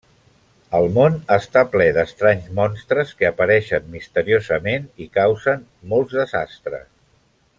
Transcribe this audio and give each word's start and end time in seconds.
El 0.77 0.87
món 0.93 1.17
està 1.35 1.61
ple 1.73 1.85
d'estranys 1.97 2.47
monstres 2.61 3.13
que 3.19 3.29
apareixen 3.29 3.87
misteriosament 3.97 4.89
i 5.07 5.09
causen 5.19 5.63
molts 5.93 6.21
desastres. 6.23 6.89